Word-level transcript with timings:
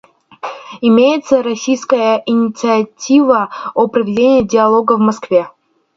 Имеется 0.81 1.43
российская 1.43 2.23
инициатива 2.25 3.51
о 3.75 3.85
проведении 3.87 4.41
диалога 4.41 4.93
в 4.93 4.99
Москве. 4.99 5.47